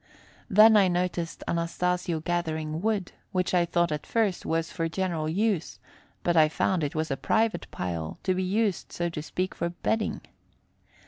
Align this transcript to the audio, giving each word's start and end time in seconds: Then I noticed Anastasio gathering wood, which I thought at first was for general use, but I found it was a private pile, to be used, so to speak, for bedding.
Then 0.49 0.75
I 0.77 0.87
noticed 0.87 1.43
Anastasio 1.47 2.21
gathering 2.21 2.81
wood, 2.81 3.11
which 3.31 3.53
I 3.53 3.65
thought 3.65 3.91
at 3.91 4.07
first 4.07 4.47
was 4.47 4.71
for 4.71 4.89
general 4.89 5.29
use, 5.29 5.77
but 6.23 6.35
I 6.35 6.49
found 6.49 6.83
it 6.83 6.95
was 6.95 7.11
a 7.11 7.17
private 7.17 7.67
pile, 7.69 8.17
to 8.23 8.33
be 8.33 8.41
used, 8.41 8.91
so 8.91 9.09
to 9.09 9.21
speak, 9.21 9.53
for 9.53 9.69
bedding. 9.69 10.21